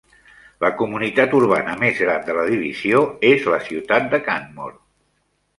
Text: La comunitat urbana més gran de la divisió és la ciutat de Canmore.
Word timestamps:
La 0.63 0.71
comunitat 0.79 1.35
urbana 1.41 1.75
més 1.83 2.01
gran 2.05 2.25
de 2.31 2.37
la 2.39 2.45
divisió 2.53 3.05
és 3.33 3.47
la 3.55 3.63
ciutat 3.69 4.11
de 4.15 4.25
Canmore. 4.31 4.79